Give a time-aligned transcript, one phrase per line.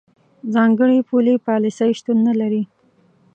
[0.53, 2.63] ځانګړې پولي پالیسۍ شتون نه لري.